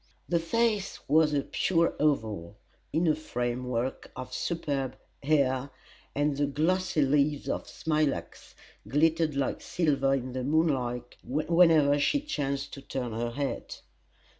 [0.27, 2.57] The face was a pure oval,
[2.91, 5.69] in a frame work of superb hair,
[6.15, 8.55] and the glossy leaves of smilax
[8.87, 13.75] glittered like silver in the moonlight whenever she chanced to turn her head.